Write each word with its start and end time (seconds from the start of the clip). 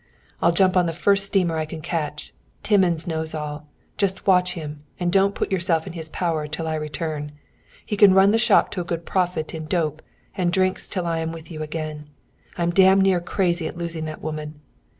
"I'll 0.41 0.51
jump 0.51 0.75
on 0.75 0.87
the 0.87 0.93
first 0.93 1.23
steamer 1.27 1.57
I 1.57 1.65
can 1.67 1.79
catch! 1.79 2.33
Timmins 2.63 3.05
knows 3.05 3.35
all. 3.35 3.67
Just 3.97 4.25
watch 4.25 4.53
him, 4.53 4.81
and 4.99 5.11
don't 5.13 5.35
put 5.35 5.51
yourself 5.51 5.85
in 5.85 5.93
his 5.93 6.09
power, 6.09 6.47
till 6.47 6.65
I 6.67 6.73
return. 6.73 7.33
He 7.85 7.95
can 7.95 8.15
run 8.15 8.31
the 8.31 8.39
shop 8.39 8.71
to 8.71 8.81
a 8.81 8.83
good 8.83 9.05
profit 9.05 9.53
in 9.53 9.65
'dope' 9.65 10.01
and 10.35 10.51
drinks 10.51 10.87
till 10.87 11.05
I 11.05 11.19
am 11.19 11.31
with 11.31 11.51
you 11.51 11.61
again. 11.61 12.09
I'm 12.57 12.71
damned 12.71 13.03
near 13.03 13.21
crazy 13.21 13.67
at 13.67 13.77
losing 13.77 14.05
that 14.05 14.23
woman." 14.23 14.59